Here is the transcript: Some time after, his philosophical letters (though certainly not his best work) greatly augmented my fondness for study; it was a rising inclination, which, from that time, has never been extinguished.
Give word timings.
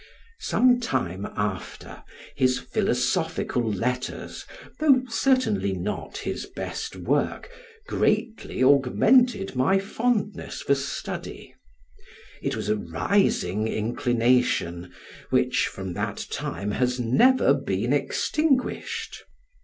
Some 0.39 0.79
time 0.79 1.27
after, 1.35 2.01
his 2.33 2.57
philosophical 2.57 3.61
letters 3.61 4.47
(though 4.79 5.03
certainly 5.07 5.73
not 5.73 6.17
his 6.17 6.47
best 6.47 6.95
work) 6.95 7.51
greatly 7.87 8.63
augmented 8.63 9.55
my 9.55 9.77
fondness 9.77 10.63
for 10.63 10.73
study; 10.73 11.53
it 12.41 12.55
was 12.55 12.67
a 12.67 12.77
rising 12.77 13.67
inclination, 13.67 14.91
which, 15.29 15.67
from 15.67 15.93
that 15.93 16.25
time, 16.31 16.71
has 16.71 16.99
never 16.99 17.53
been 17.53 17.93
extinguished. 17.93 19.21